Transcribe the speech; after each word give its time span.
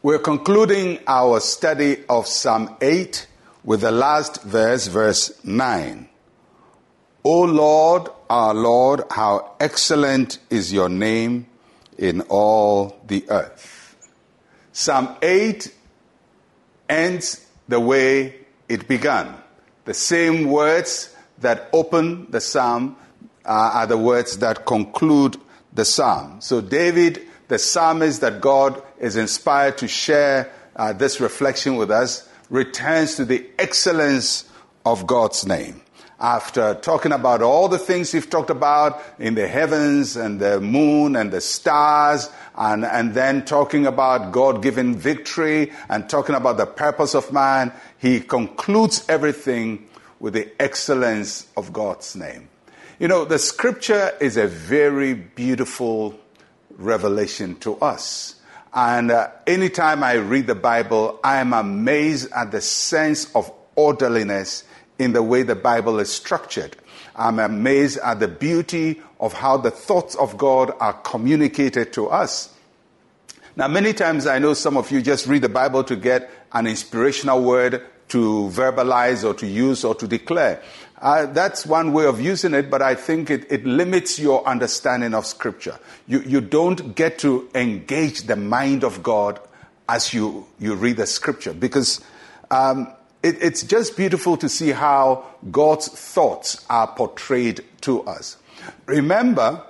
We're 0.00 0.20
concluding 0.20 1.00
our 1.08 1.40
study 1.40 2.04
of 2.08 2.28
Psalm 2.28 2.76
8 2.80 3.26
with 3.64 3.80
the 3.80 3.90
last 3.90 4.40
verse, 4.44 4.86
verse 4.86 5.44
9. 5.44 6.08
O 7.24 7.40
Lord, 7.42 8.08
our 8.30 8.54
Lord, 8.54 9.02
how 9.10 9.56
excellent 9.58 10.38
is 10.50 10.72
your 10.72 10.88
name 10.88 11.48
in 11.98 12.20
all 12.28 12.96
the 13.08 13.28
earth. 13.28 13.96
Psalm 14.70 15.16
8 15.20 15.74
ends 16.88 17.44
the 17.66 17.80
way 17.80 18.36
it 18.68 18.86
began. 18.86 19.34
The 19.84 19.94
same 19.94 20.46
words 20.46 21.12
that 21.38 21.68
open 21.72 22.30
the 22.30 22.40
psalm 22.40 22.94
uh, 23.44 23.48
are 23.48 23.86
the 23.88 23.98
words 23.98 24.38
that 24.38 24.64
conclude 24.64 25.36
the 25.72 25.84
psalm. 25.84 26.40
So 26.40 26.60
David, 26.60 27.27
the 27.48 27.58
psalmist 27.58 28.20
that 28.20 28.40
God 28.40 28.82
is 28.98 29.16
inspired 29.16 29.78
to 29.78 29.88
share 29.88 30.52
uh, 30.76 30.92
this 30.92 31.20
reflection 31.20 31.76
with 31.76 31.90
us, 31.90 32.28
returns 32.50 33.16
to 33.16 33.24
the 33.24 33.46
excellence 33.58 34.48
of 34.86 35.06
God's 35.06 35.46
name. 35.46 35.82
After 36.20 36.74
talking 36.74 37.12
about 37.12 37.42
all 37.42 37.68
the 37.68 37.78
things 37.78 38.12
we've 38.12 38.28
talked 38.28 38.50
about 38.50 39.00
in 39.20 39.34
the 39.34 39.46
heavens 39.46 40.16
and 40.16 40.40
the 40.40 40.60
moon 40.60 41.14
and 41.14 41.30
the 41.30 41.40
stars, 41.40 42.28
and, 42.56 42.84
and 42.84 43.14
then 43.14 43.44
talking 43.44 43.86
about 43.86 44.32
God 44.32 44.60
giving 44.60 44.96
victory 44.96 45.72
and 45.88 46.08
talking 46.10 46.34
about 46.34 46.56
the 46.56 46.66
purpose 46.66 47.14
of 47.14 47.32
man, 47.32 47.72
he 47.98 48.20
concludes 48.20 49.04
everything 49.08 49.86
with 50.18 50.34
the 50.34 50.50
excellence 50.60 51.46
of 51.56 51.72
God's 51.72 52.16
name. 52.16 52.48
You 52.98 53.06
know, 53.06 53.24
the 53.24 53.38
scripture 53.38 54.12
is 54.20 54.36
a 54.36 54.48
very 54.48 55.14
beautiful 55.14 56.18
revelation 56.78 57.56
to 57.56 57.76
us. 57.76 58.36
And 58.72 59.10
uh, 59.10 59.30
anytime 59.46 60.02
I 60.02 60.14
read 60.14 60.46
the 60.46 60.54
Bible, 60.54 61.18
I 61.22 61.38
am 61.38 61.52
amazed 61.52 62.30
at 62.32 62.52
the 62.52 62.60
sense 62.60 63.34
of 63.34 63.52
orderliness 63.74 64.64
in 64.98 65.12
the 65.12 65.22
way 65.22 65.42
the 65.42 65.56
Bible 65.56 65.98
is 65.98 66.10
structured. 66.10 66.76
I'm 67.16 67.38
amazed 67.38 67.98
at 67.98 68.20
the 68.20 68.28
beauty 68.28 69.02
of 69.20 69.32
how 69.32 69.56
the 69.56 69.70
thoughts 69.70 70.14
of 70.14 70.38
God 70.38 70.72
are 70.80 70.92
communicated 70.92 71.92
to 71.94 72.08
us. 72.08 72.54
Now, 73.56 73.66
many 73.66 73.92
times 73.92 74.26
I 74.26 74.38
know 74.38 74.54
some 74.54 74.76
of 74.76 74.90
you 74.92 75.02
just 75.02 75.26
read 75.26 75.42
the 75.42 75.48
Bible 75.48 75.82
to 75.84 75.96
get 75.96 76.30
an 76.52 76.68
inspirational 76.68 77.42
word 77.42 77.84
to 78.08 78.48
verbalize 78.52 79.28
or 79.28 79.34
to 79.34 79.46
use 79.46 79.84
or 79.84 79.94
to 79.94 80.06
declare. 80.06 80.62
Uh, 81.00 81.26
that's 81.26 81.64
one 81.64 81.92
way 81.92 82.06
of 82.06 82.20
using 82.20 82.54
it, 82.54 82.70
but 82.70 82.82
I 82.82 82.94
think 82.94 83.30
it, 83.30 83.50
it 83.50 83.64
limits 83.64 84.18
your 84.18 84.46
understanding 84.46 85.14
of 85.14 85.26
Scripture. 85.26 85.78
You, 86.06 86.20
you 86.20 86.40
don't 86.40 86.94
get 86.94 87.18
to 87.20 87.48
engage 87.54 88.22
the 88.22 88.36
mind 88.36 88.82
of 88.82 89.02
God 89.02 89.40
as 89.88 90.12
you, 90.12 90.46
you 90.58 90.74
read 90.74 90.96
the 90.96 91.06
Scripture 91.06 91.52
because 91.52 92.00
um, 92.50 92.92
it, 93.22 93.40
it's 93.42 93.62
just 93.62 93.96
beautiful 93.96 94.36
to 94.38 94.48
see 94.48 94.70
how 94.70 95.24
God's 95.50 95.88
thoughts 95.88 96.64
are 96.68 96.88
portrayed 96.88 97.64
to 97.82 98.02
us. 98.02 98.36
Remember, 98.86 99.62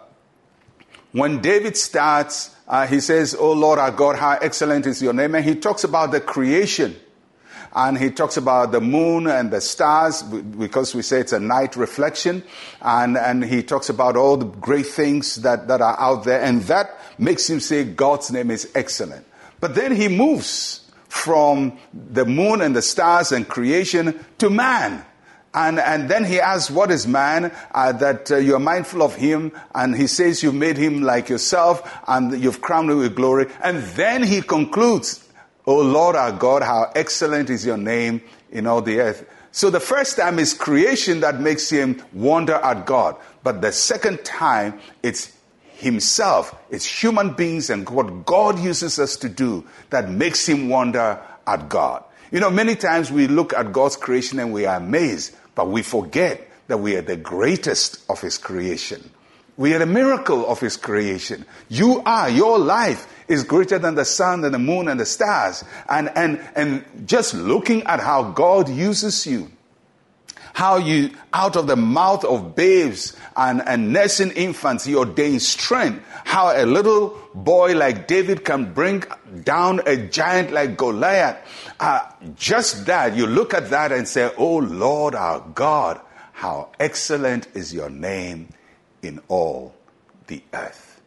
when 1.12 1.40
David 1.40 1.76
starts, 1.76 2.54
uh, 2.66 2.86
he 2.86 3.00
says, 3.00 3.36
Oh 3.38 3.52
Lord 3.52 3.78
our 3.78 3.90
God, 3.90 4.16
how 4.16 4.38
excellent 4.40 4.86
is 4.86 5.02
your 5.02 5.12
name. 5.12 5.34
And 5.34 5.44
he 5.44 5.54
talks 5.54 5.84
about 5.84 6.10
the 6.10 6.20
creation 6.20 6.96
and 7.74 7.98
he 7.98 8.10
talks 8.10 8.36
about 8.36 8.72
the 8.72 8.80
moon 8.80 9.26
and 9.26 9.50
the 9.50 9.60
stars 9.60 10.22
because 10.22 10.94
we 10.94 11.02
say 11.02 11.20
it's 11.20 11.32
a 11.32 11.40
night 11.40 11.76
reflection. 11.76 12.42
And, 12.80 13.16
and 13.16 13.44
he 13.44 13.62
talks 13.62 13.88
about 13.88 14.16
all 14.16 14.36
the 14.36 14.46
great 14.46 14.86
things 14.86 15.36
that, 15.36 15.68
that 15.68 15.80
are 15.80 15.98
out 16.00 16.24
there. 16.24 16.42
And 16.42 16.62
that 16.62 16.98
makes 17.18 17.48
him 17.48 17.60
say 17.60 17.84
God's 17.84 18.30
name 18.30 18.50
is 18.50 18.70
excellent. 18.74 19.26
But 19.60 19.74
then 19.74 19.94
he 19.94 20.08
moves 20.08 20.90
from 21.08 21.78
the 21.92 22.24
moon 22.24 22.60
and 22.60 22.74
the 22.74 22.82
stars 22.82 23.32
and 23.32 23.48
creation 23.48 24.24
to 24.38 24.50
man. 24.50 25.04
And, 25.54 25.78
and 25.80 26.08
then 26.08 26.24
he 26.24 26.40
asks, 26.40 26.70
What 26.70 26.90
is 26.90 27.06
man? 27.06 27.52
Uh, 27.72 27.92
that 27.92 28.30
uh, 28.30 28.36
you're 28.36 28.58
mindful 28.58 29.02
of 29.02 29.16
him. 29.16 29.52
And 29.74 29.96
he 29.96 30.06
says, 30.06 30.42
You've 30.42 30.54
made 30.54 30.76
him 30.76 31.02
like 31.02 31.28
yourself 31.28 32.00
and 32.06 32.40
you've 32.40 32.60
crowned 32.60 32.90
him 32.90 32.98
with 32.98 33.16
glory. 33.16 33.50
And 33.62 33.78
then 33.78 34.22
he 34.22 34.42
concludes, 34.42 35.27
O 35.68 35.82
Lord 35.82 36.16
our 36.16 36.32
God, 36.32 36.62
how 36.62 36.90
excellent 36.94 37.50
is 37.50 37.66
your 37.66 37.76
name 37.76 38.22
in 38.50 38.66
all 38.66 38.80
the 38.80 39.00
earth. 39.00 39.28
So 39.52 39.68
the 39.68 39.80
first 39.80 40.16
time 40.16 40.38
is 40.38 40.54
creation 40.54 41.20
that 41.20 41.40
makes 41.40 41.68
him 41.68 42.02
wonder 42.14 42.54
at 42.54 42.86
God. 42.86 43.16
But 43.44 43.60
the 43.60 43.70
second 43.70 44.24
time, 44.24 44.80
it's 45.02 45.30
himself, 45.74 46.54
it's 46.70 46.86
human 46.86 47.34
beings 47.34 47.68
and 47.68 47.86
what 47.90 48.24
God 48.24 48.58
uses 48.58 48.98
us 48.98 49.16
to 49.16 49.28
do 49.28 49.62
that 49.90 50.08
makes 50.08 50.48
him 50.48 50.70
wonder 50.70 51.20
at 51.46 51.68
God. 51.68 52.02
You 52.30 52.40
know, 52.40 52.50
many 52.50 52.74
times 52.74 53.12
we 53.12 53.26
look 53.26 53.52
at 53.52 53.70
God's 53.70 53.98
creation 53.98 54.38
and 54.38 54.54
we 54.54 54.64
are 54.64 54.78
amazed, 54.78 55.36
but 55.54 55.68
we 55.68 55.82
forget 55.82 56.50
that 56.68 56.78
we 56.78 56.96
are 56.96 57.02
the 57.02 57.18
greatest 57.18 58.02
of 58.08 58.22
his 58.22 58.38
creation. 58.38 59.10
We 59.58 59.74
are 59.74 59.82
a 59.82 59.86
miracle 59.86 60.46
of 60.46 60.60
his 60.60 60.76
creation. 60.76 61.44
You 61.68 62.00
are, 62.06 62.30
your 62.30 62.60
life 62.60 63.12
is 63.26 63.42
greater 63.42 63.76
than 63.76 63.96
the 63.96 64.04
sun 64.04 64.44
and 64.44 64.54
the 64.54 64.58
moon 64.58 64.86
and 64.86 65.00
the 65.00 65.04
stars. 65.04 65.64
And, 65.88 66.12
and, 66.14 66.40
and 66.54 66.84
just 67.08 67.34
looking 67.34 67.82
at 67.82 67.98
how 67.98 68.30
God 68.30 68.68
uses 68.68 69.26
you, 69.26 69.50
how 70.52 70.76
you, 70.76 71.10
out 71.32 71.56
of 71.56 71.66
the 71.66 71.74
mouth 71.74 72.24
of 72.24 72.54
babes 72.54 73.16
and, 73.36 73.60
and 73.66 73.92
nursing 73.92 74.30
infants, 74.30 74.84
he 74.84 74.94
ordains 74.94 75.48
strength. 75.48 76.04
How 76.24 76.52
a 76.56 76.64
little 76.64 77.18
boy 77.34 77.74
like 77.74 78.06
David 78.06 78.44
can 78.44 78.72
bring 78.72 79.02
down 79.42 79.80
a 79.86 79.96
giant 79.96 80.52
like 80.52 80.76
Goliath. 80.76 81.36
Uh, 81.80 82.08
just 82.36 82.86
that, 82.86 83.16
you 83.16 83.26
look 83.26 83.54
at 83.54 83.70
that 83.70 83.90
and 83.90 84.06
say, 84.06 84.30
Oh 84.38 84.58
Lord 84.58 85.16
our 85.16 85.40
God, 85.40 86.00
how 86.32 86.68
excellent 86.78 87.48
is 87.56 87.74
your 87.74 87.90
name 87.90 88.50
in 89.02 89.20
all 89.28 89.74
the 90.26 90.42
earth. 90.52 91.00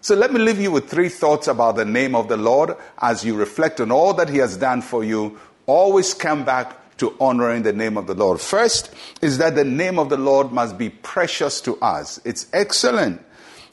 So 0.00 0.14
let 0.14 0.32
me 0.32 0.38
leave 0.38 0.60
you 0.60 0.70
with 0.70 0.88
three 0.88 1.08
thoughts 1.08 1.48
about 1.48 1.76
the 1.76 1.84
name 1.84 2.14
of 2.14 2.28
the 2.28 2.36
Lord 2.36 2.76
as 2.98 3.24
you 3.24 3.34
reflect 3.34 3.80
on 3.80 3.90
all 3.90 4.14
that 4.14 4.28
He 4.28 4.38
has 4.38 4.56
done 4.56 4.80
for 4.80 5.04
you. 5.04 5.38
Always 5.66 6.14
come 6.14 6.44
back 6.44 6.96
to 6.98 7.14
honoring 7.20 7.62
the 7.62 7.72
name 7.72 7.96
of 7.96 8.06
the 8.06 8.14
Lord. 8.14 8.40
First 8.40 8.92
is 9.20 9.38
that 9.38 9.54
the 9.54 9.64
name 9.64 9.98
of 9.98 10.08
the 10.08 10.16
Lord 10.16 10.52
must 10.52 10.78
be 10.78 10.90
precious 10.90 11.60
to 11.62 11.76
us. 11.80 12.20
It's 12.24 12.46
excellent. 12.52 13.24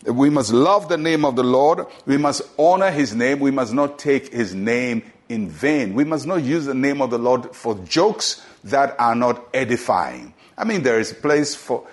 We 0.05 0.29
must 0.29 0.53
love 0.53 0.87
the 0.87 0.97
name 0.97 1.25
of 1.25 1.35
the 1.35 1.43
Lord. 1.43 1.85
We 2.05 2.17
must 2.17 2.43
honor 2.59 2.91
His 2.91 3.15
name. 3.15 3.39
We 3.39 3.51
must 3.51 3.73
not 3.73 3.97
take 3.97 4.31
His 4.31 4.53
name 4.53 5.03
in 5.29 5.49
vain. 5.49 5.93
We 5.95 6.03
must 6.03 6.27
not 6.27 6.43
use 6.43 6.65
the 6.65 6.75
name 6.75 7.01
of 7.01 7.09
the 7.09 7.17
Lord 7.17 7.55
for 7.55 7.75
jokes 7.85 8.43
that 8.65 8.95
are 8.99 9.15
not 9.15 9.43
edifying. 9.53 10.33
I 10.57 10.63
mean, 10.63 10.83
there 10.83 10.99
is 10.99 11.11
a 11.11 11.15
place 11.15 11.55
for 11.55 11.87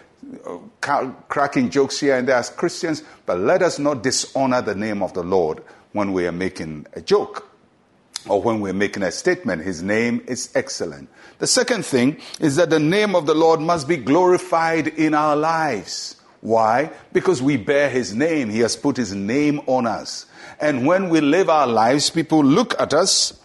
cracking 0.81 1.71
jokes 1.71 2.01
here 2.01 2.17
and 2.17 2.29
there 2.29 2.37
as 2.37 2.51
Christians, 2.51 3.03
but 3.27 3.39
let 3.39 3.63
us 3.63 3.79
not 3.79 4.03
dishonor 4.03 4.63
the 4.63 4.75
name 4.75 5.03
of 5.03 5.15
the 5.15 5.23
Lord 5.23 5.63
when 5.93 6.13
we 6.13 6.27
are 6.27 6.33
making 6.33 6.87
a 6.95 7.01
joke 7.01 7.49
or 8.29 8.41
when 8.41 8.61
we're 8.61 8.73
making 8.73 9.03
a 9.03 9.11
statement. 9.11 9.63
His 9.63 9.83
name 9.83 10.23
is 10.27 10.51
excellent. 10.55 11.09
The 11.39 11.47
second 11.47 11.85
thing 11.85 12.19
is 12.41 12.57
that 12.57 12.71
the 12.71 12.79
name 12.79 13.15
of 13.15 13.27
the 13.27 13.35
Lord 13.35 13.61
must 13.61 13.89
be 13.89 13.97
glorified 13.97 14.89
in 14.89 15.15
our 15.15 15.37
lives. 15.37 16.17
Why? 16.41 16.91
Because 17.13 17.43
we 17.43 17.57
bear 17.57 17.89
his 17.89 18.15
name. 18.15 18.51
He 18.51 18.61
has 18.61 18.77
put 18.77 18.97
his 18.97 19.15
name 19.15 19.61
on 19.67 19.87
us. 19.87 20.27
And 20.61 20.87
when 20.87 21.09
we 21.09 21.21
live 21.21 21.49
our 21.49 21.67
lives, 21.67 22.11
people 22.11 22.45
look 22.45 22.81
at 22.81 22.95
us 22.95 23.41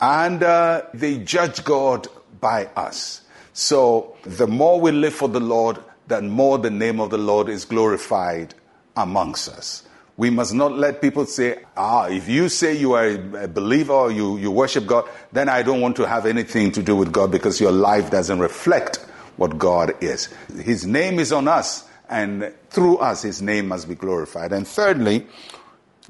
and 0.00 0.42
uh, 0.42 0.82
they 0.94 1.18
judge 1.18 1.64
God 1.64 2.06
by 2.40 2.66
us. 2.76 3.22
So 3.52 4.16
the 4.22 4.46
more 4.46 4.80
we 4.80 4.92
live 4.92 5.14
for 5.14 5.28
the 5.28 5.40
Lord, 5.40 5.78
that 6.08 6.24
more 6.24 6.58
the 6.58 6.70
name 6.70 7.00
of 7.00 7.10
the 7.10 7.18
Lord 7.18 7.48
is 7.48 7.64
glorified 7.64 8.54
amongst 8.96 9.48
us. 9.48 9.84
We 10.16 10.30
must 10.30 10.52
not 10.52 10.72
let 10.72 11.00
people 11.00 11.26
say, 11.26 11.62
ah, 11.76 12.08
if 12.08 12.28
you 12.28 12.48
say 12.48 12.76
you 12.76 12.94
are 12.94 13.06
a 13.06 13.46
believer 13.46 13.92
or 13.92 14.10
you, 14.10 14.36
you 14.36 14.50
worship 14.50 14.84
God, 14.84 15.08
then 15.30 15.48
I 15.48 15.62
don't 15.62 15.80
want 15.80 15.94
to 15.96 16.08
have 16.08 16.26
anything 16.26 16.72
to 16.72 16.82
do 16.82 16.96
with 16.96 17.12
God 17.12 17.30
because 17.30 17.60
your 17.60 17.70
life 17.70 18.10
doesn't 18.10 18.40
reflect 18.40 18.96
what 19.36 19.56
God 19.58 19.94
is. 20.02 20.28
His 20.60 20.84
name 20.84 21.20
is 21.20 21.32
on 21.32 21.46
us, 21.46 21.88
and 22.08 22.52
through 22.70 22.98
us, 22.98 23.22
His 23.22 23.40
name 23.40 23.68
must 23.68 23.88
be 23.88 23.94
glorified. 23.94 24.52
And 24.52 24.66
thirdly, 24.66 25.26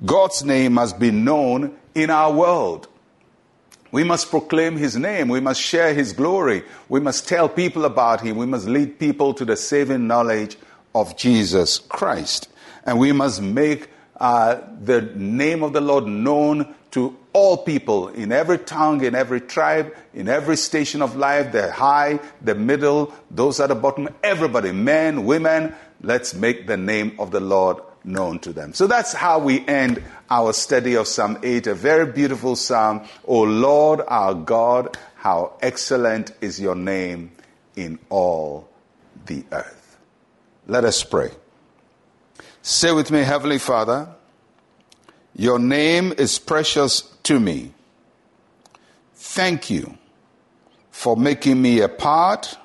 God's 0.04 0.42
name 0.42 0.74
must 0.74 0.98
be 0.98 1.10
known 1.10 1.76
in 1.94 2.08
our 2.08 2.32
world. 2.32 2.88
We 3.90 4.04
must 4.04 4.30
proclaim 4.30 4.76
his 4.76 4.96
name. 4.96 5.28
We 5.28 5.40
must 5.40 5.60
share 5.60 5.94
his 5.94 6.12
glory. 6.12 6.62
We 6.88 7.00
must 7.00 7.28
tell 7.28 7.48
people 7.48 7.84
about 7.84 8.20
him. 8.20 8.36
We 8.36 8.46
must 8.46 8.66
lead 8.66 8.98
people 8.98 9.34
to 9.34 9.44
the 9.44 9.56
saving 9.56 10.06
knowledge 10.06 10.56
of 10.94 11.16
Jesus 11.16 11.78
Christ. 11.78 12.48
And 12.84 12.98
we 12.98 13.12
must 13.12 13.40
make 13.40 13.88
uh, 14.18 14.60
the 14.82 15.02
name 15.02 15.62
of 15.62 15.72
the 15.72 15.80
Lord 15.80 16.06
known 16.06 16.74
to 16.90 17.16
all 17.32 17.58
people 17.58 18.08
in 18.08 18.32
every 18.32 18.58
tongue, 18.58 19.04
in 19.04 19.14
every 19.14 19.40
tribe, 19.40 19.94
in 20.14 20.28
every 20.28 20.56
station 20.56 21.02
of 21.02 21.16
life, 21.16 21.52
the 21.52 21.70
high, 21.70 22.18
the 22.42 22.54
middle, 22.54 23.12
those 23.30 23.60
at 23.60 23.68
the 23.68 23.74
bottom, 23.74 24.08
everybody, 24.22 24.72
men, 24.72 25.24
women. 25.24 25.74
Let's 26.00 26.34
make 26.34 26.66
the 26.66 26.76
name 26.76 27.16
of 27.18 27.30
the 27.30 27.40
Lord 27.40 27.78
known 28.04 28.38
to 28.40 28.52
them. 28.52 28.72
So 28.72 28.86
that's 28.86 29.12
how 29.12 29.38
we 29.38 29.66
end 29.66 30.02
our 30.30 30.52
study 30.52 30.94
of 30.94 31.06
Psalm 31.06 31.38
8, 31.42 31.66
a 31.66 31.74
very 31.74 32.10
beautiful 32.10 32.56
psalm. 32.56 33.06
O 33.26 33.42
Lord 33.42 34.00
our 34.08 34.34
God, 34.34 34.96
how 35.16 35.54
excellent 35.60 36.32
is 36.40 36.60
your 36.60 36.74
name 36.74 37.32
in 37.76 37.98
all 38.08 38.68
the 39.26 39.44
earth. 39.52 39.98
Let 40.66 40.84
us 40.84 41.02
pray. 41.02 41.30
Say 42.62 42.92
with 42.92 43.10
me, 43.10 43.20
Heavenly 43.20 43.58
Father, 43.58 44.08
your 45.34 45.58
name 45.58 46.12
is 46.18 46.38
precious 46.38 47.02
to 47.22 47.38
me. 47.38 47.72
Thank 49.14 49.70
you 49.70 49.96
for 50.90 51.16
making 51.16 51.62
me 51.62 51.80
a 51.80 51.88
part 51.88 52.58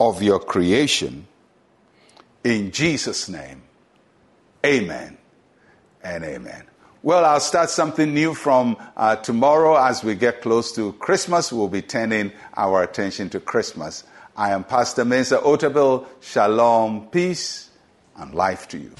of 0.00 0.22
your 0.22 0.38
creation. 0.38 1.26
In 2.44 2.70
Jesus' 2.72 3.28
name, 3.28 3.62
amen 4.66 5.16
and 6.02 6.24
amen. 6.24 6.64
Well, 7.02 7.24
I'll 7.24 7.40
start 7.40 7.70
something 7.70 8.12
new 8.12 8.34
from 8.34 8.76
uh, 8.96 9.16
tomorrow 9.16 9.76
as 9.76 10.02
we 10.02 10.16
get 10.16 10.42
close 10.42 10.72
to 10.72 10.92
Christmas. 10.94 11.52
We'll 11.52 11.68
be 11.68 11.82
turning 11.82 12.32
our 12.56 12.82
attention 12.82 13.30
to 13.30 13.40
Christmas. 13.40 14.02
I 14.36 14.50
am 14.50 14.64
Pastor 14.64 15.04
Mensa 15.04 15.38
Otabil. 15.38 16.04
Shalom, 16.20 17.06
peace, 17.08 17.70
and 18.16 18.34
life 18.34 18.66
to 18.68 18.78
you. 18.78 18.92